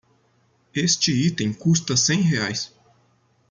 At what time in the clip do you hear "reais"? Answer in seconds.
2.23-2.65